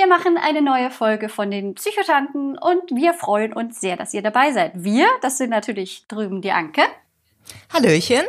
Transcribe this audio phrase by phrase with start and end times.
[0.00, 4.22] Wir machen eine neue Folge von den Psychotanten und wir freuen uns sehr, dass ihr
[4.22, 4.72] dabei seid.
[4.74, 6.80] Wir, das sind natürlich drüben die Anke.
[7.70, 8.24] Hallöchen.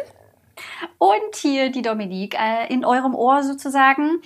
[0.97, 4.21] Und hier die Dominique äh, in eurem Ohr sozusagen.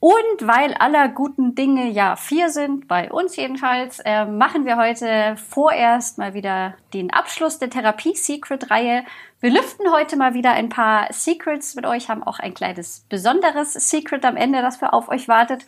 [0.00, 5.36] Und weil aller guten Dinge ja vier sind, bei uns jedenfalls, äh, machen wir heute
[5.36, 9.04] vorerst mal wieder den Abschluss der Therapie-Secret-Reihe.
[9.38, 13.74] Wir lüften heute mal wieder ein paar Secrets mit euch, haben auch ein kleines besonderes
[13.74, 15.64] Secret am Ende, das für auf euch wartet.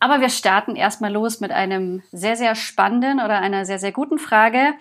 [0.00, 4.18] Aber wir starten erstmal los mit einem sehr, sehr spannenden oder einer sehr, sehr guten
[4.18, 4.72] Frage.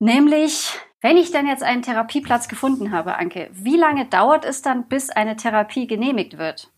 [0.00, 4.88] Nämlich, wenn ich dann jetzt einen Therapieplatz gefunden habe, Anke, wie lange dauert es dann,
[4.88, 6.71] bis eine Therapie genehmigt wird?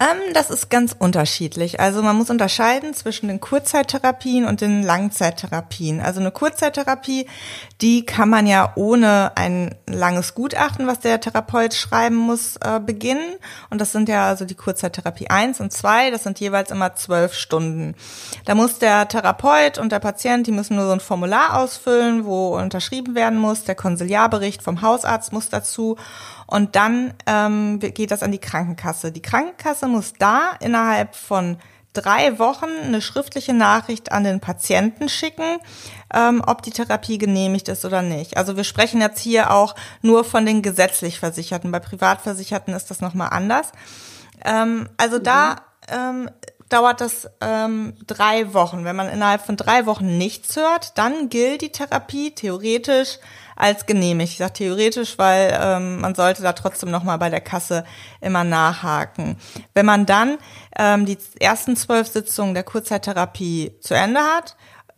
[0.00, 1.80] Ähm, das ist ganz unterschiedlich.
[1.80, 6.00] Also man muss unterscheiden zwischen den Kurzzeittherapien und den Langzeittherapien.
[6.00, 7.26] Also eine Kurzzeittherapie,
[7.80, 13.34] die kann man ja ohne ein langes Gutachten, was der Therapeut schreiben muss, äh, beginnen.
[13.70, 17.34] Und das sind ja also die Kurzzeittherapie 1 und 2, das sind jeweils immer zwölf
[17.34, 17.94] Stunden.
[18.44, 22.56] Da muss der Therapeut und der Patient, die müssen nur so ein Formular ausfüllen, wo
[22.56, 23.64] unterschrieben werden muss.
[23.64, 25.96] Der Konsiliarbericht vom Hausarzt muss dazu.
[26.48, 29.12] Und dann ähm, geht das an die Krankenkasse.
[29.12, 31.58] Die Krankenkasse muss da innerhalb von
[31.92, 35.58] drei Wochen eine schriftliche Nachricht an den Patienten schicken,
[36.14, 38.38] ähm, ob die Therapie genehmigt ist oder nicht.
[38.38, 41.70] Also wir sprechen jetzt hier auch nur von den gesetzlich Versicherten.
[41.70, 43.72] Bei Privatversicherten ist das nochmal anders.
[44.42, 45.24] Ähm, also mhm.
[45.24, 45.56] da
[45.88, 46.30] ähm,
[46.70, 48.84] dauert das ähm, drei Wochen.
[48.84, 53.18] Wenn man innerhalb von drei Wochen nichts hört, dann gilt die Therapie theoretisch
[53.58, 54.32] als genehmigt.
[54.32, 57.84] Ich sage theoretisch, weil ähm, man sollte da trotzdem nochmal bei der Kasse
[58.20, 59.36] immer nachhaken.
[59.74, 60.38] Wenn man dann
[60.78, 64.56] ähm, die ersten zwölf Sitzungen der Kurzzeittherapie zu Ende hat,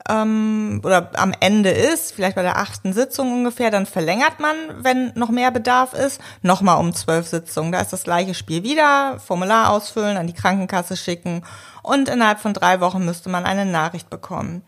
[0.08, 5.12] ähm, oder am Ende ist, vielleicht bei der achten Sitzung ungefähr, dann verlängert man, wenn
[5.14, 7.72] noch mehr Bedarf ist, nochmal um zwölf Sitzungen.
[7.72, 11.42] Da ist das gleiche Spiel wieder, Formular ausfüllen, an die Krankenkasse schicken
[11.82, 14.62] und innerhalb von drei Wochen müsste man eine Nachricht bekommen.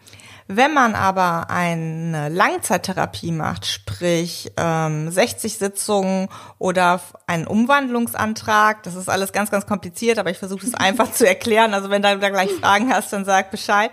[0.48, 6.28] Wenn man aber eine Langzeittherapie macht, sprich ähm, 60 Sitzungen
[6.58, 11.26] oder einen Umwandlungsantrag, das ist alles ganz, ganz kompliziert, aber ich versuche es einfach zu
[11.26, 11.74] erklären.
[11.74, 13.90] Also wenn du da gleich Fragen hast, dann sag Bescheid.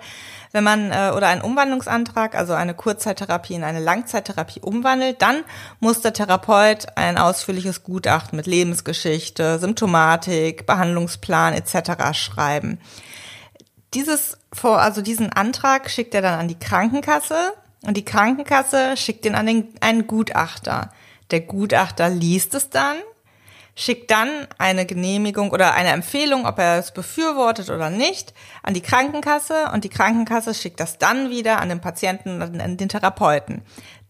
[0.51, 5.43] Wenn man äh, oder einen Umwandlungsantrag, also eine Kurzzeittherapie in eine Langzeittherapie umwandelt, dann
[5.79, 12.17] muss der Therapeut ein ausführliches Gutachten mit Lebensgeschichte, Symptomatik, Behandlungsplan etc.
[12.17, 12.79] schreiben.
[13.93, 19.25] Dieses vor, also diesen Antrag schickt er dann an die Krankenkasse und die Krankenkasse schickt
[19.25, 20.91] den an den, einen Gutachter.
[21.31, 22.97] Der Gutachter liest es dann,
[23.79, 28.81] schickt dann eine Genehmigung oder eine Empfehlung, ob er es befürwortet oder nicht, an die
[28.81, 33.61] Krankenkasse und die Krankenkasse schickt das dann wieder an den Patienten und an den Therapeuten.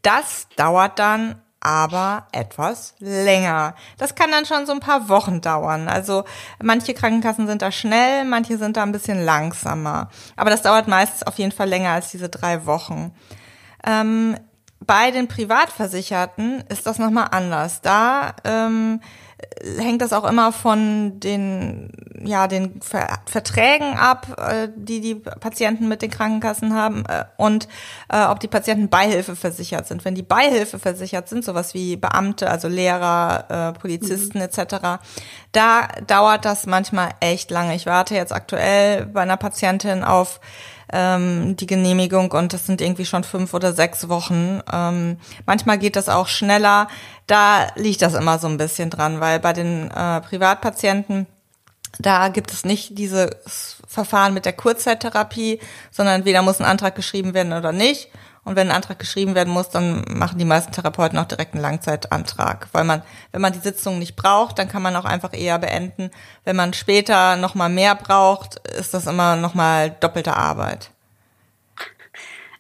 [0.02, 3.76] Das dauert dann aber etwas länger.
[4.00, 5.88] Das kann dann schon so ein paar Wochen dauern.
[5.88, 6.24] Also
[6.60, 10.10] manche Krankenkassen sind da schnell, manche sind da ein bisschen langsamer.
[10.36, 13.14] Aber das dauert meistens auf jeden Fall länger als diese drei Wochen.
[13.86, 14.36] Ähm,
[14.80, 17.82] bei den Privatversicherten ist das nochmal anders.
[17.82, 19.02] Da ähm,
[19.78, 21.92] hängt das auch immer von den,
[22.24, 27.68] ja, den Ver Verträgen ab, äh, die die Patienten mit den Krankenkassen haben äh, und
[28.10, 30.06] äh, ob die Patienten Beihilfe versichert sind.
[30.06, 34.46] Wenn die Beihilfe versichert sind, sowas wie Beamte, also Lehrer, äh, Polizisten mhm.
[34.46, 35.02] etc.,
[35.52, 37.76] da dauert das manchmal echt lange.
[37.76, 40.40] Ich warte jetzt aktuell bei einer Patientin auf
[40.92, 44.62] ähm, die Genehmigung und das sind irgendwie schon fünf oder sechs Wochen.
[44.72, 46.88] Ähm, manchmal geht das auch schneller.
[47.28, 51.28] Da liegt das immer so ein bisschen dran, weil bei den äh, Privatpatienten
[51.98, 55.60] da gibt es nicht dieses Verfahren mit der Kurzzeittherapie,
[55.92, 58.10] sondern entweder muss ein Antrag geschrieben werden oder nicht.
[58.50, 61.62] Und wenn ein Antrag geschrieben werden muss, dann machen die meisten Therapeuten auch direkt einen
[61.62, 62.68] Langzeitantrag.
[62.72, 66.10] Weil man, wenn man die Sitzung nicht braucht, dann kann man auch einfach eher beenden.
[66.46, 70.90] Wenn man später nochmal mehr braucht, ist das immer nochmal doppelte Arbeit.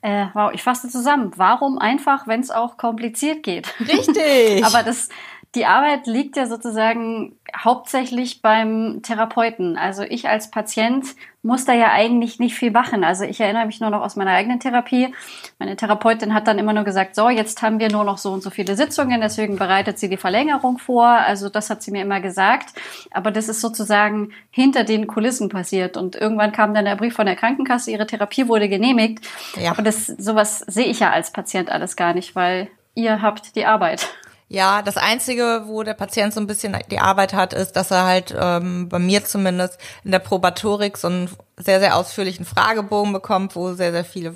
[0.03, 1.31] Äh, wow, ich fasse zusammen.
[1.37, 3.73] Warum einfach, wenn es auch kompliziert geht?
[3.79, 4.63] Richtig.
[4.63, 5.09] Aber das,
[5.55, 9.77] die Arbeit liegt ja sozusagen hauptsächlich beim Therapeuten.
[9.77, 11.05] Also ich als Patient
[11.41, 13.03] muss da ja eigentlich nicht viel machen.
[13.03, 15.11] Also ich erinnere mich nur noch aus meiner eigenen Therapie.
[15.57, 18.43] Meine Therapeutin hat dann immer nur gesagt, so, jetzt haben wir nur noch so und
[18.43, 21.07] so viele Sitzungen, deswegen bereitet sie die Verlängerung vor.
[21.07, 22.73] Also das hat sie mir immer gesagt.
[23.09, 25.97] Aber das ist sozusagen hinter den Kulissen passiert.
[25.97, 29.27] Und irgendwann kam dann der Brief von der Krankenkasse, ihre Therapie wurde genehmigt.
[29.55, 29.71] Ja.
[29.71, 33.65] Aber das, sowas sehe ich ja als Patient alles gar nicht, weil ihr habt die
[33.65, 34.07] Arbeit.
[34.51, 38.05] Ja, das Einzige, wo der Patient so ein bisschen die Arbeit hat, ist, dass er
[38.05, 43.55] halt ähm, bei mir zumindest in der Probatorik so einen sehr, sehr ausführlichen Fragebogen bekommt,
[43.55, 44.35] wo sehr, sehr viele äh,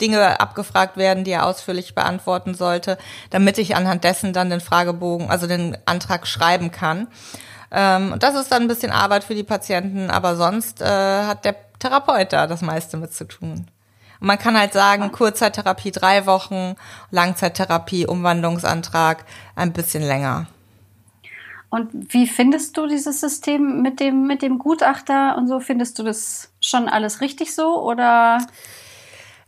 [0.00, 2.96] Dinge abgefragt werden, die er ausführlich beantworten sollte,
[3.30, 7.08] damit ich anhand dessen dann den Fragebogen, also den Antrag schreiben kann.
[7.72, 11.44] Ähm, und das ist dann ein bisschen Arbeit für die Patienten, aber sonst äh, hat
[11.44, 13.66] der Therapeut da das meiste mit zu tun.
[14.20, 16.76] Und man kann halt sagen, Kurzzeittherapie drei Wochen,
[17.10, 19.24] Langzeittherapie, Umwandlungsantrag
[19.56, 20.46] ein bisschen länger.
[21.70, 25.60] Und wie findest du dieses System mit dem, mit dem Gutachter und so?
[25.60, 28.38] Findest du das schon alles richtig so oder?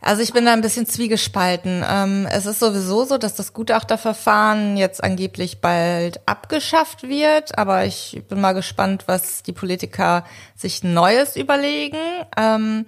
[0.05, 1.83] Also ich bin da ein bisschen zwiegespalten.
[1.89, 8.21] Ähm, es ist sowieso so, dass das Gutachterverfahren jetzt angeblich bald abgeschafft wird, aber ich
[8.27, 10.25] bin mal gespannt, was die Politiker
[10.57, 11.97] sich Neues überlegen.
[12.35, 12.85] Ähm,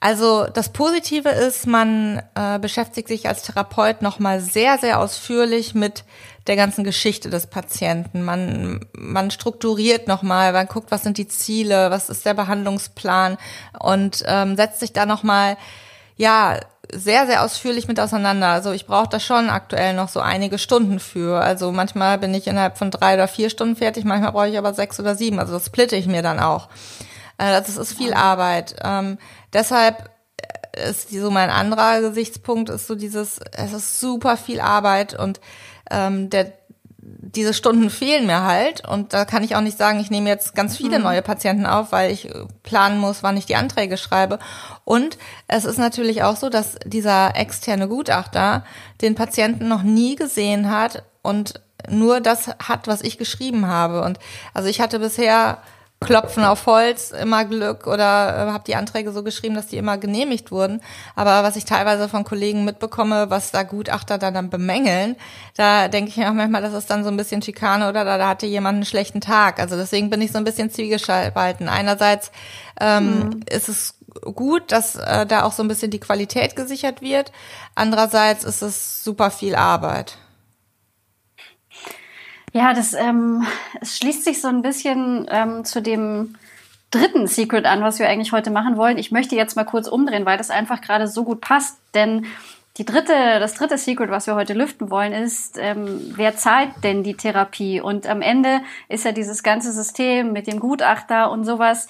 [0.00, 6.04] also das Positive ist, man äh, beschäftigt sich als Therapeut nochmal sehr, sehr ausführlich mit
[6.46, 8.22] der ganzen Geschichte des Patienten.
[8.22, 13.36] Man, man strukturiert nochmal, man guckt, was sind die Ziele, was ist der Behandlungsplan
[13.78, 15.58] und ähm, setzt sich da nochmal,
[16.16, 16.58] ja,
[16.92, 18.48] sehr, sehr ausführlich mit auseinander.
[18.48, 21.40] Also ich brauche da schon aktuell noch so einige Stunden für.
[21.40, 24.74] Also manchmal bin ich innerhalb von drei oder vier Stunden fertig, manchmal brauche ich aber
[24.74, 25.38] sechs oder sieben.
[25.38, 26.68] Also das splitte ich mir dann auch.
[27.38, 28.76] Äh, das ist viel Arbeit.
[28.82, 29.18] Ähm,
[29.52, 30.10] deshalb
[30.88, 35.40] ist so mein anderer Gesichtspunkt ist so dieses, es ist super viel Arbeit und
[35.90, 36.52] ähm, der
[37.06, 40.54] diese Stunden fehlen mir halt und da kann ich auch nicht sagen, ich nehme jetzt
[40.54, 41.04] ganz viele mhm.
[41.04, 42.28] neue Patienten auf, weil ich
[42.62, 44.38] planen muss, wann ich die Anträge schreibe.
[44.84, 45.18] Und
[45.48, 48.64] es ist natürlich auch so, dass dieser externe Gutachter
[49.00, 54.02] den Patienten noch nie gesehen hat und nur das hat, was ich geschrieben habe.
[54.02, 54.18] Und
[54.54, 55.58] also ich hatte bisher
[56.00, 59.96] Klopfen auf Holz, immer Glück oder äh, habe die Anträge so geschrieben, dass die immer
[59.96, 60.80] genehmigt wurden.
[61.16, 65.16] Aber was ich teilweise von Kollegen mitbekomme, was da Gutachter dann, dann bemängeln,
[65.56, 68.18] da denke ich mir auch manchmal, das ist dann so ein bisschen Schikane oder da,
[68.18, 69.58] da hatte jemand einen schlechten Tag.
[69.58, 71.68] Also deswegen bin ich so ein bisschen zwiegespalten.
[71.68, 72.30] Einerseits
[72.80, 73.40] ähm, mhm.
[73.50, 73.94] ist es
[74.34, 77.32] gut, dass äh, da auch so ein bisschen die Qualität gesichert wird.
[77.74, 80.18] Andererseits ist es super viel Arbeit.
[82.54, 83.44] Ja, das ähm,
[83.80, 86.36] es schließt sich so ein bisschen ähm, zu dem
[86.92, 88.96] dritten Secret an, was wir eigentlich heute machen wollen.
[88.96, 92.26] Ich möchte jetzt mal kurz umdrehen, weil das einfach gerade so gut passt, denn
[92.76, 97.02] die dritte, das dritte Secret, was wir heute lüften wollen, ist, ähm, wer zahlt denn
[97.02, 97.80] die Therapie?
[97.80, 101.88] Und am Ende ist ja dieses ganze System mit dem Gutachter und sowas,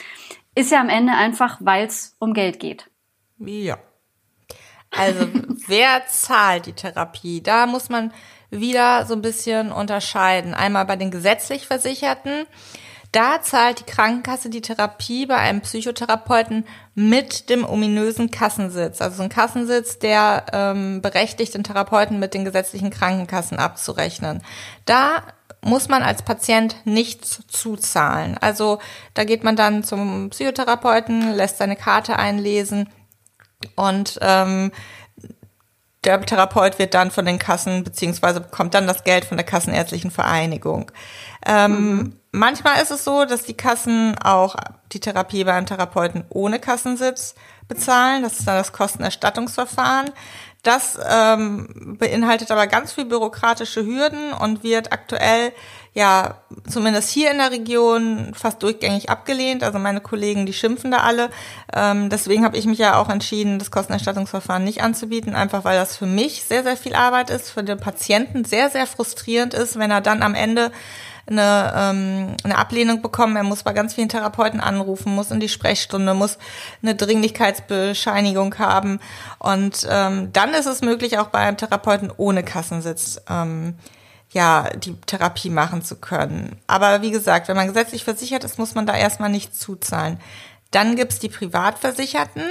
[0.55, 2.90] ist ja am Ende einfach, weil es um Geld geht.
[3.38, 3.78] Ja.
[4.90, 5.28] Also,
[5.67, 7.43] wer zahlt die Therapie?
[7.43, 8.12] Da muss man
[8.61, 10.55] wieder so ein bisschen unterscheiden.
[10.55, 12.47] Einmal bei den gesetzlich Versicherten.
[13.12, 16.67] Da zahlt die Krankenkasse die Therapie bei einem Psychotherapeuten
[16.97, 19.01] mit dem ominösen Kassensitz.
[19.01, 24.43] Also ein Kassensitz, der ähm, berechtigt, den Therapeuten mit den gesetzlichen Krankenkassen abzurechnen.
[24.85, 25.23] Da
[25.61, 28.37] muss man als Patient nichts zuzahlen.
[28.41, 28.81] Also
[29.15, 32.89] da geht man dann zum Psychotherapeuten, lässt seine Karte einlesen
[33.77, 34.73] und ähm,
[36.05, 40.11] der Therapeut wird dann von den Kassen beziehungsweise bekommt dann das Geld von der Kassenärztlichen
[40.11, 40.91] Vereinigung.
[41.47, 42.21] Ähm, mhm.
[42.33, 44.56] Manchmal ist es so, dass die Kassen auch
[44.93, 47.34] die Therapie beim Therapeuten ohne Kassensitz
[47.69, 48.23] bezahlen.
[48.23, 50.11] Das ist dann das Kostenerstattungsverfahren.
[50.65, 55.53] Das ähm, beinhaltet aber ganz viel bürokratische Hürden und wird aktuell
[55.93, 59.63] ja zumindest hier in der Region fast durchgängig abgelehnt.
[59.63, 61.29] Also meine Kollegen, die schimpfen da alle.
[61.73, 65.97] Ähm, deswegen habe ich mich ja auch entschieden, das Kostenerstattungsverfahren nicht anzubieten, einfach weil das
[65.97, 69.91] für mich sehr, sehr viel Arbeit ist, für den Patienten sehr, sehr frustrierend ist, wenn
[69.91, 70.73] er dann am Ende
[71.26, 73.36] eine, ähm, eine Ablehnung bekommen.
[73.36, 76.38] Er muss bei ganz vielen Therapeuten anrufen, muss in die Sprechstunde, muss
[76.82, 79.00] eine Dringlichkeitsbescheinigung haben.
[79.38, 83.74] Und ähm, dann ist es möglich, auch bei einem Therapeuten ohne Kassensitz ähm,
[84.31, 86.56] ja, die Therapie machen zu können.
[86.66, 90.19] Aber wie gesagt, wenn man gesetzlich versichert ist, muss man da erstmal nicht zuzahlen.
[90.72, 92.43] Dann gibt's die Privatversicherten.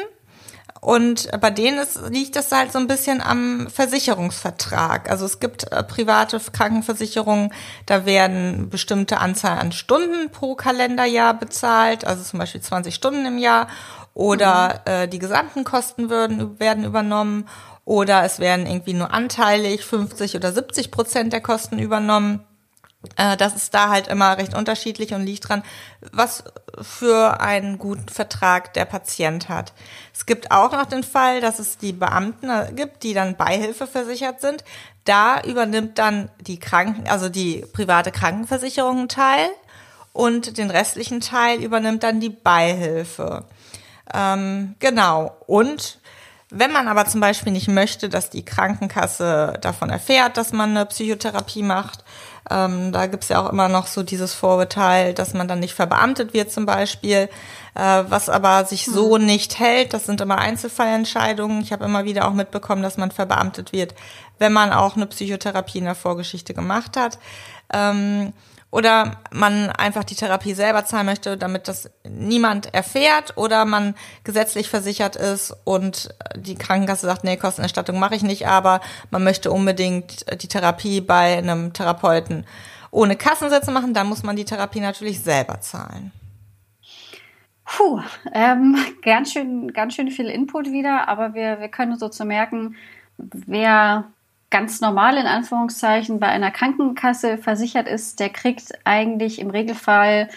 [0.83, 5.09] Und bei denen ist, liegt das halt so ein bisschen am Versicherungsvertrag.
[5.09, 7.53] Also es gibt äh, private Krankenversicherungen,
[7.85, 13.37] da werden bestimmte Anzahl an Stunden pro Kalenderjahr bezahlt, also zum Beispiel 20 Stunden im
[13.37, 13.67] Jahr.
[14.13, 14.91] Oder mhm.
[14.91, 17.47] äh, die gesamten Kosten würden, werden übernommen.
[17.85, 22.45] Oder es werden irgendwie nur anteilig 50 oder 70 Prozent der Kosten übernommen.
[23.17, 25.63] Äh, das ist da halt immer recht unterschiedlich und liegt dran,
[26.12, 26.43] was
[26.81, 29.74] für einen guten Vertrag der Patient hat.
[30.13, 33.88] Es gibt auch noch den Fall, dass es die Beamten äh, gibt, die dann Beihilfe
[33.88, 34.63] versichert sind.
[35.05, 39.50] Da übernimmt dann die Kranken, also die private Krankenversicherung einen Teil
[40.13, 43.45] und den restlichen Teil übernimmt dann die Beihilfe.
[44.13, 45.36] Ähm, genau.
[45.48, 46.00] Und
[46.50, 50.86] wenn man aber zum Beispiel nicht möchte, dass die Krankenkasse davon erfährt, dass man eine
[50.86, 52.03] Psychotherapie macht,
[52.50, 56.33] ähm, da gibt's ja auch immer noch so dieses Vorurteil, dass man dann nicht verbeamtet
[56.33, 57.29] wird zum Beispiel,
[57.75, 59.25] äh, was aber sich so hm.
[59.25, 59.93] nicht hält.
[59.93, 61.62] Das sind immer Einzelfallentscheidungen.
[61.62, 63.95] Ich habe immer wieder auch mitbekommen, dass man verbeamtet wird,
[64.39, 67.17] wenn man auch eine Psychotherapie in der Vorgeschichte gemacht hat.
[67.71, 68.33] Ähm,
[68.73, 74.67] oder man einfach die Therapie selber zahlen möchte, damit das niemand erfährt oder man gesetzlich
[74.67, 80.25] versichert ist und die Krankenkasse sagt, nee, Kostenerstattung mache ich nicht, aber man möchte unbedingt
[80.41, 82.47] die Therapie bei einem Therapeuten
[82.89, 86.11] ohne Kassensätze machen, dann muss man die Therapie natürlich selber zahlen.
[87.65, 88.01] Puh,
[88.33, 92.75] ähm, ganz schön, ganz schön viel Input wieder, aber wir, wir können so zu merken,
[93.17, 94.05] wer
[94.53, 100.29] ganz normal in Anführungszeichen bei einer Krankenkasse versichert ist, der kriegt eigentlich im Regelfall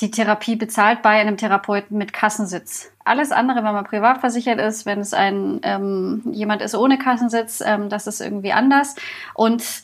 [0.00, 2.92] die Therapie bezahlt bei einem Therapeuten mit Kassensitz.
[3.04, 7.60] Alles andere, wenn man privat versichert ist, wenn es ein ähm, jemand ist ohne Kassensitz,
[7.60, 8.94] ähm, das ist irgendwie anders.
[9.34, 9.82] Und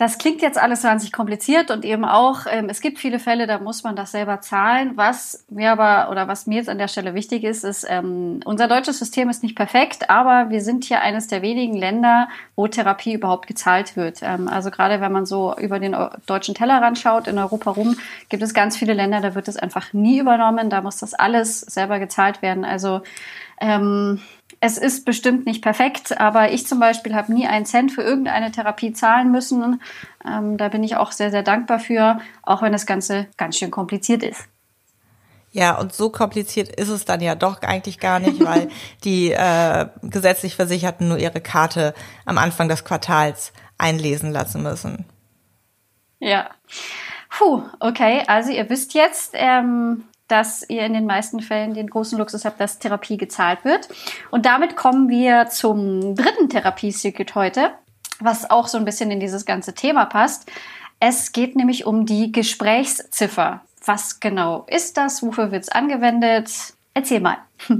[0.00, 3.58] das klingt jetzt alles wahnsinnig kompliziert und eben auch, ähm, es gibt viele Fälle, da
[3.58, 4.92] muss man das selber zahlen.
[4.94, 8.66] Was mir aber oder was mir jetzt an der Stelle wichtig ist, ist, ähm, unser
[8.66, 13.12] deutsches System ist nicht perfekt, aber wir sind hier eines der wenigen Länder, wo Therapie
[13.12, 14.20] überhaupt gezahlt wird.
[14.22, 17.94] Ähm, also gerade wenn man so über den deutschen Tellerrand schaut, in Europa rum,
[18.30, 21.60] gibt es ganz viele Länder, da wird es einfach nie übernommen, da muss das alles
[21.60, 22.64] selber gezahlt werden.
[22.64, 23.02] Also
[23.60, 24.22] ähm,
[24.60, 28.52] es ist bestimmt nicht perfekt, aber ich zum Beispiel habe nie einen Cent für irgendeine
[28.52, 29.80] Therapie zahlen müssen.
[30.26, 33.70] Ähm, da bin ich auch sehr, sehr dankbar für, auch wenn das Ganze ganz schön
[33.70, 34.44] kompliziert ist.
[35.52, 38.68] Ja, und so kompliziert ist es dann ja doch eigentlich gar nicht, weil
[39.04, 41.94] die äh, gesetzlich Versicherten nur ihre Karte
[42.26, 45.06] am Anfang des Quartals einlesen lassen müssen.
[46.18, 46.50] Ja.
[47.30, 52.18] Puh, okay, also ihr wisst jetzt, ähm, dass ihr in den meisten Fällen den großen
[52.18, 53.88] Luxus habt, dass Therapie gezahlt wird.
[54.30, 57.72] Und damit kommen wir zum dritten Therapiesecret heute,
[58.20, 60.50] was auch so ein bisschen in dieses ganze Thema passt.
[61.00, 63.62] Es geht nämlich um die Gesprächsziffer.
[63.84, 65.22] Was genau ist das?
[65.22, 66.50] Wofür wird es angewendet?
[66.94, 67.38] Erzähl mal.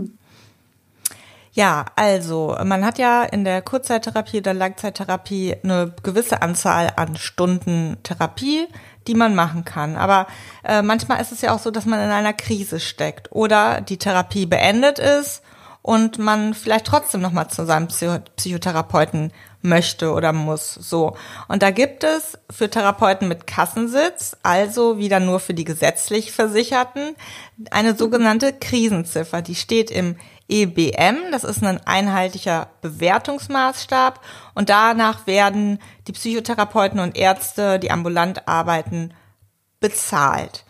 [1.53, 7.97] Ja, also man hat ja in der Kurzzeittherapie oder Langzeittherapie eine gewisse Anzahl an Stunden
[8.05, 8.69] Therapie,
[9.11, 9.97] die man machen kann.
[9.97, 10.29] Aber
[10.63, 13.99] äh, manchmal ist es ja auch so, dass man in einer Krise steckt oder die
[13.99, 15.43] Therapie beendet ist
[15.83, 20.75] und man vielleicht trotzdem noch mal zu seinem Psychotherapeuten möchte oder muss.
[20.75, 21.17] So.
[21.49, 27.15] Und da gibt es für Therapeuten mit Kassensitz, also wieder nur für die gesetzlich Versicherten,
[27.71, 29.43] eine sogenannte Krisenziffer.
[29.43, 30.17] Die steht im
[30.49, 34.21] EBM, das ist ein einheitlicher Bewertungsmaßstab
[34.55, 39.15] und danach werden die Psychotherapeuten und Ärzte, die ambulant arbeiten,
[39.79, 40.65] bezahlt.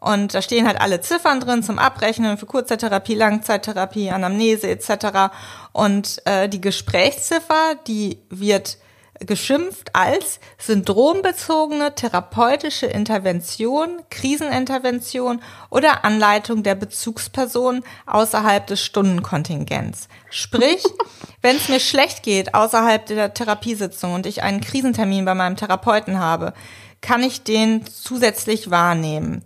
[0.00, 5.32] Und da stehen halt alle Ziffern drin zum Abrechnen für Kurzzeittherapie, Langzeittherapie, Anamnese etc.
[5.72, 8.78] Und äh, die Gesprächsziffer, die wird
[9.20, 15.40] geschimpft als syndrombezogene therapeutische Intervention, Krisenintervention
[15.70, 20.08] oder Anleitung der Bezugsperson außerhalb des Stundenkontingents.
[20.30, 20.84] Sprich,
[21.42, 26.18] wenn es mir schlecht geht außerhalb der Therapiesitzung und ich einen Krisentermin bei meinem Therapeuten
[26.20, 26.54] habe,
[27.00, 29.44] kann ich den zusätzlich wahrnehmen.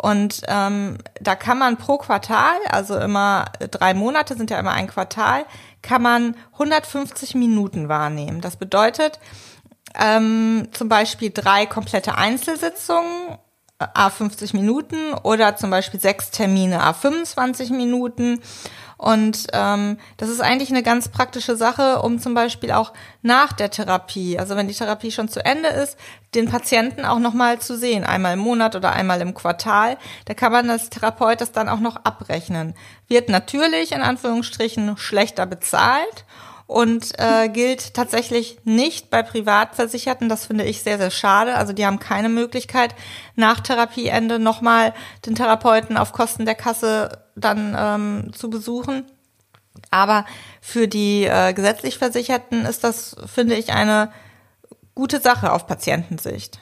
[0.00, 4.86] Und ähm, da kann man pro Quartal, also immer drei Monate sind ja immer ein
[4.86, 5.44] Quartal,
[5.82, 8.40] kann man 150 Minuten wahrnehmen.
[8.40, 9.20] Das bedeutet
[9.98, 13.36] ähm, zum Beispiel drei komplette Einzelsitzungen,
[13.80, 18.40] a 50 Minuten oder zum Beispiel sechs Termine, a 25 Minuten
[19.00, 23.70] und ähm, das ist eigentlich eine ganz praktische Sache, um zum Beispiel auch nach der
[23.70, 25.96] Therapie, also wenn die Therapie schon zu Ende ist,
[26.34, 29.96] den Patienten auch nochmal zu sehen, einmal im Monat oder einmal im Quartal.
[30.26, 32.74] Da kann man als Therapeut das dann auch noch abrechnen.
[33.08, 36.26] Wird natürlich in Anführungsstrichen schlechter bezahlt
[36.70, 40.28] und äh, gilt tatsächlich nicht bei Privatversicherten.
[40.28, 41.56] Das finde ich sehr, sehr schade.
[41.56, 42.94] Also die haben keine Möglichkeit,
[43.34, 44.94] nach Therapieende nochmal
[45.26, 49.04] den Therapeuten auf Kosten der Kasse dann ähm, zu besuchen.
[49.90, 50.24] Aber
[50.60, 54.12] für die äh, gesetzlich Versicherten ist das, finde ich, eine
[54.94, 56.60] gute Sache auf Patientensicht.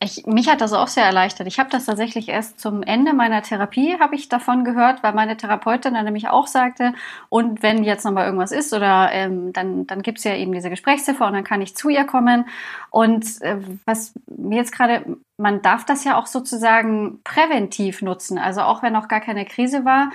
[0.00, 1.48] Ich, mich hat das auch sehr erleichtert.
[1.48, 5.36] Ich habe das tatsächlich erst zum Ende meiner Therapie habe ich davon gehört, weil meine
[5.36, 6.92] Therapeutin dann nämlich auch sagte,
[7.30, 11.26] und wenn jetzt nochmal irgendwas ist oder ähm, dann, dann gibt's ja eben diese Gesprächsziffer
[11.26, 12.44] und dann kann ich zu ihr kommen.
[12.90, 18.38] Und äh, was mir jetzt gerade, man darf das ja auch sozusagen präventiv nutzen.
[18.38, 20.10] Also auch wenn noch gar keine Krise war,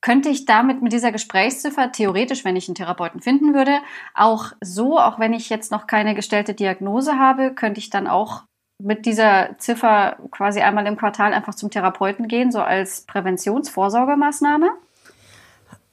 [0.00, 3.80] könnte ich damit mit dieser Gesprächsziffer theoretisch, wenn ich einen Therapeuten finden würde,
[4.14, 8.44] auch so, auch wenn ich jetzt noch keine gestellte Diagnose habe, könnte ich dann auch
[8.82, 14.70] mit dieser Ziffer quasi einmal im Quartal einfach zum Therapeuten gehen, so als Präventionsvorsorgemaßnahme?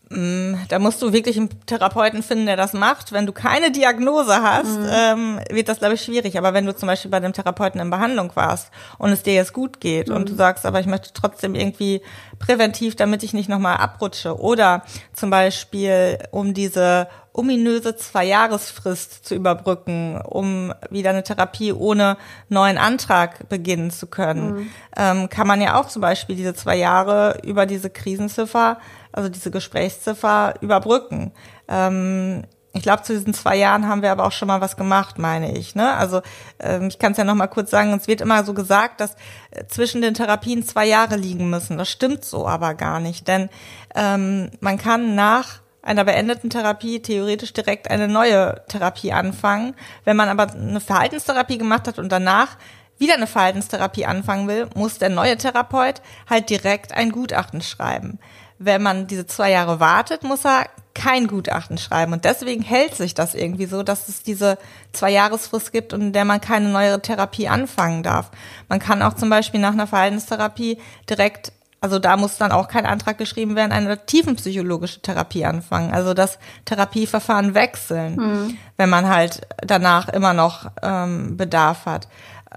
[0.10, 3.12] Mm, da musst du wirklich einen Therapeuten finden, der das macht.
[3.12, 4.90] Wenn du keine Diagnose hast, mhm.
[4.90, 6.38] ähm, wird das, glaube ich, schwierig.
[6.38, 9.52] Aber wenn du zum Beispiel bei dem Therapeuten in Behandlung warst und es dir jetzt
[9.52, 10.16] gut geht mhm.
[10.16, 12.02] und du sagst, aber ich möchte trotzdem irgendwie
[12.40, 14.40] präventiv, damit ich nicht nochmal abrutsche.
[14.40, 22.18] Oder zum Beispiel, um diese ominöse Zwei-Jahresfrist zu überbrücken, um wieder eine Therapie ohne
[22.50, 24.70] neuen Antrag beginnen zu können, mhm.
[24.98, 28.80] ähm, kann man ja auch zum Beispiel diese zwei Jahre über diese Krisenziffer,
[29.12, 31.32] also diese Gesprächsziffer überbrücken.
[31.68, 35.18] Ähm, ich glaube, zu diesen zwei Jahren haben wir aber auch schon mal was gemacht,
[35.18, 35.76] meine ich.
[35.76, 35.94] Ne?
[35.94, 36.22] Also
[36.60, 39.16] ähm, ich kann es ja noch mal kurz sagen, es wird immer so gesagt, dass
[39.52, 41.78] äh, zwischen den Therapien zwei Jahre liegen müssen.
[41.78, 43.50] Das stimmt so aber gar nicht, denn
[43.96, 49.74] ähm, man kann nach einer beendeten Therapie theoretisch direkt eine neue Therapie anfangen.
[50.04, 52.58] Wenn man aber eine Verhaltenstherapie gemacht hat und danach
[52.98, 58.20] wieder eine Verhaltenstherapie anfangen will, muss der neue Therapeut halt direkt ein Gutachten schreiben.
[58.60, 62.12] Wenn man diese zwei Jahre wartet, muss er kein Gutachten schreiben.
[62.12, 64.58] Und deswegen hält sich das irgendwie so, dass es diese
[64.92, 68.32] zwei Jahresfrist gibt, in der man keine neue Therapie anfangen darf.
[68.68, 72.86] Man kann auch zum Beispiel nach einer Verhaltenstherapie direkt also da muss dann auch kein
[72.86, 75.94] Antrag geschrieben werden, eine tiefenpsychologische Therapie anfangen.
[75.94, 78.58] Also das Therapieverfahren wechseln, mhm.
[78.78, 82.08] wenn man halt danach immer noch ähm, Bedarf hat.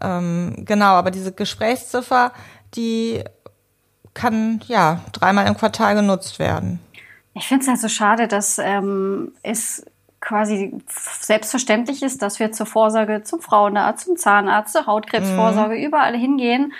[0.00, 2.32] Ähm, genau, aber diese Gesprächsziffer,
[2.74, 3.22] die
[4.14, 6.80] kann ja dreimal im Quartal genutzt werden.
[7.34, 9.84] Ich finde es halt so schade, dass ähm, es
[10.20, 10.74] quasi
[11.20, 15.84] selbstverständlich ist, dass wir zur Vorsorge zum Frauenarzt, zum Zahnarzt, zur Hautkrebsvorsorge mhm.
[15.84, 16.72] überall hingehen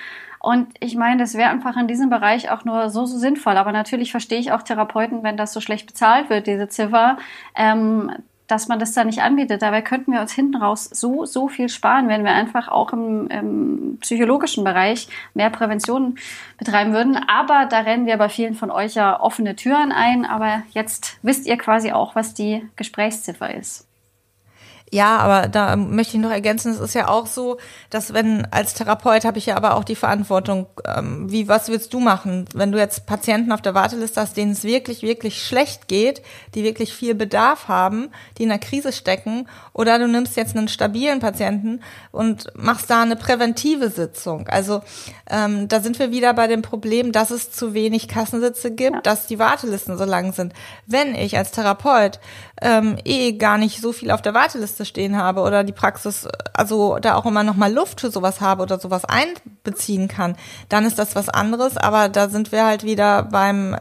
[0.42, 3.58] und ich meine, das wäre einfach in diesem Bereich auch nur so, so sinnvoll.
[3.58, 7.18] Aber natürlich verstehe ich auch Therapeuten, wenn das so schlecht bezahlt wird, diese Ziffer,
[7.54, 8.10] ähm,
[8.46, 9.60] dass man das da nicht anbietet.
[9.60, 13.28] Dabei könnten wir uns hinten raus so, so viel sparen, wenn wir einfach auch im,
[13.28, 16.16] im psychologischen Bereich mehr Prävention
[16.56, 17.16] betreiben würden.
[17.28, 20.24] Aber da rennen wir bei vielen von euch ja offene Türen ein.
[20.24, 23.89] Aber jetzt wisst ihr quasi auch, was die Gesprächsziffer ist.
[24.92, 27.58] Ja, aber da möchte ich noch ergänzen, es ist ja auch so,
[27.90, 31.94] dass wenn als Therapeut habe ich ja aber auch die Verantwortung, ähm, wie was willst
[31.94, 35.86] du machen, wenn du jetzt Patienten auf der Warteliste hast, denen es wirklich wirklich schlecht
[35.86, 36.22] geht,
[36.56, 40.66] die wirklich viel Bedarf haben, die in der Krise stecken, oder du nimmst jetzt einen
[40.66, 44.48] stabilen Patienten und machst da eine präventive Sitzung.
[44.48, 44.82] Also
[45.30, 49.02] ähm, da sind wir wieder bei dem Problem, dass es zu wenig Kassensitze gibt, ja.
[49.02, 50.52] dass die Wartelisten so lang sind.
[50.86, 52.18] Wenn ich als Therapeut
[52.60, 56.98] ähm, eh gar nicht so viel auf der Warteliste stehen habe oder die Praxis, also
[56.98, 60.36] da auch immer noch mal Luft für sowas habe oder sowas einbeziehen kann,
[60.68, 61.76] dann ist das was anderes.
[61.76, 63.78] Aber da sind wir halt wieder beim, äh,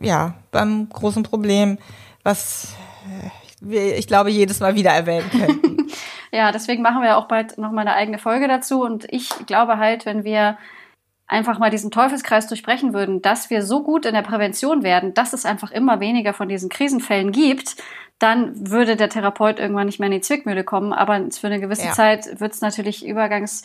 [0.00, 1.78] ja, beim großen Problem,
[2.22, 2.74] was
[3.06, 5.88] äh, wir, ich glaube, jedes Mal wieder erwähnen könnten.
[6.32, 8.82] ja, deswegen machen wir auch bald noch mal eine eigene Folge dazu.
[8.82, 10.58] Und ich glaube halt, wenn wir
[11.32, 15.32] einfach mal diesen Teufelskreis durchbrechen würden, dass wir so gut in der Prävention werden, dass
[15.32, 17.76] es einfach immer weniger von diesen Krisenfällen gibt,
[18.22, 20.92] dann würde der Therapeut irgendwann nicht mehr in die Zwickmühle kommen.
[20.92, 21.92] Aber für eine gewisse ja.
[21.92, 23.62] Zeit wird es natürlich übergangs.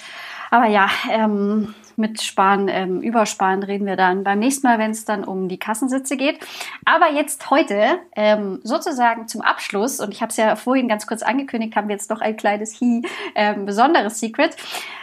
[0.50, 5.06] Aber ja, ähm, mit Sparen, ähm, Übersparen reden wir dann beim nächsten Mal, wenn es
[5.06, 6.40] dann um die Kassensitze geht.
[6.86, 11.22] Aber jetzt heute ähm, sozusagen zum Abschluss, und ich habe es ja vorhin ganz kurz
[11.22, 13.02] angekündigt, haben wir jetzt noch ein kleines Hi,
[13.36, 14.56] ähm, besonderes Secret.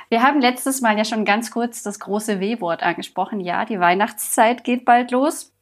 [0.09, 3.41] Wir haben letztes Mal ja schon ganz kurz das große W-Wort angesprochen.
[3.41, 5.54] Ja, die Weihnachtszeit geht bald los.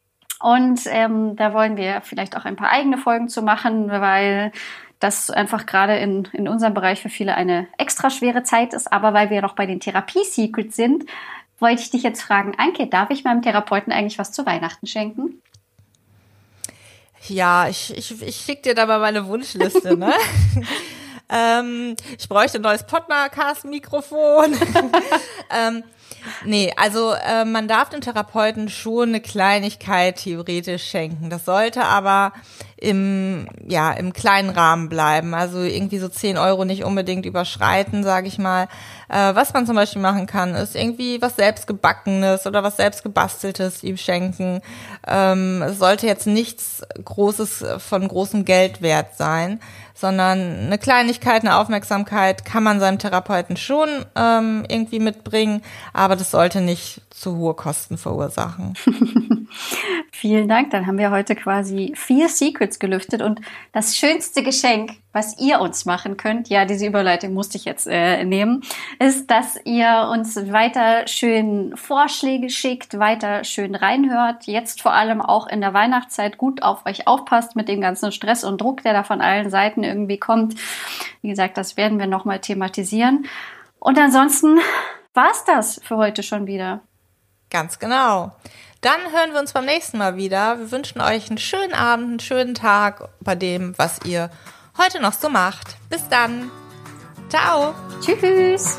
[0.43, 4.51] Und ähm, da wollen wir vielleicht auch ein paar eigene Folgen zu machen, weil
[4.99, 8.91] das einfach gerade in, in unserem Bereich für viele eine extra schwere Zeit ist.
[8.91, 11.05] Aber weil wir noch bei den Therapie-Secrets sind,
[11.59, 15.41] wollte ich dich jetzt fragen, Anke, darf ich meinem Therapeuten eigentlich was zu Weihnachten schenken?
[17.29, 20.13] Ja, ich, ich, ich schicke dir da mal meine Wunschliste, ne?
[21.33, 24.55] ähm, ich bräuchte ein neues Podcast-Mikrofon.
[25.49, 25.83] ähm,
[26.45, 31.29] Nee, also äh, man darf dem Therapeuten schon eine Kleinigkeit theoretisch schenken.
[31.29, 32.33] Das sollte aber
[32.83, 35.33] im, ja, im kleinen Rahmen bleiben.
[35.33, 38.67] Also irgendwie so 10 Euro nicht unbedingt überschreiten, sage ich mal.
[39.07, 43.95] Äh, was man zum Beispiel machen kann, ist irgendwie was selbstgebackenes oder was selbstgebasteltes ihm
[43.95, 44.61] schenken.
[45.07, 49.59] Ähm, es sollte jetzt nichts Großes von großem Geld wert sein
[49.95, 55.61] sondern eine Kleinigkeit, eine Aufmerksamkeit kann man seinem Therapeuten schon ähm, irgendwie mitbringen,
[55.93, 58.73] aber das sollte nicht zu hohe Kosten verursachen.
[60.11, 60.71] Vielen Dank.
[60.71, 65.85] Dann haben wir heute quasi vier Secrets gelüftet und das schönste Geschenk, was ihr uns
[65.85, 68.63] machen könnt, ja, diese Überleitung musste ich jetzt äh, nehmen,
[68.99, 75.47] ist, dass ihr uns weiter schön Vorschläge schickt, weiter schön reinhört, jetzt vor allem auch
[75.47, 79.03] in der Weihnachtszeit gut auf euch aufpasst mit dem ganzen Stress und Druck, der da
[79.03, 80.55] von allen Seiten irgendwie kommt.
[81.21, 83.25] Wie gesagt, das werden wir nochmal thematisieren.
[83.79, 84.59] Und ansonsten
[85.13, 86.81] war's das für heute schon wieder.
[87.53, 88.31] Ganz genau.
[88.81, 90.57] Dann hören wir uns beim nächsten Mal wieder.
[90.57, 94.31] Wir wünschen euch einen schönen Abend, einen schönen Tag bei dem, was ihr
[94.77, 95.77] heute noch so macht.
[95.87, 96.49] Bis dann.
[97.29, 97.75] Ciao.
[98.01, 98.75] Tschüss.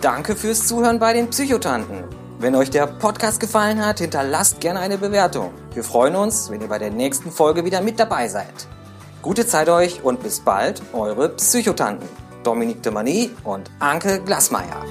[0.00, 2.04] Danke fürs Zuhören bei den Psychotanten.
[2.38, 5.52] Wenn euch der Podcast gefallen hat, hinterlasst gerne eine Bewertung.
[5.74, 8.68] Wir freuen uns, wenn ihr bei der nächsten Folge wieder mit dabei seid.
[9.20, 12.08] Gute Zeit euch und bis bald, eure Psychotanten.
[12.42, 14.82] Dominique de Mani und Anke Glasmeier.